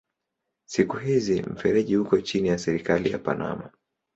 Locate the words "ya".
2.49-2.57, 3.11-3.19